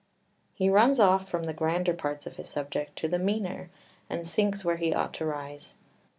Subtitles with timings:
[0.57, 3.69] 3 He runs off from the grander parts of his subject to the meaner,
[4.09, 5.75] and sinks where he ought to rise.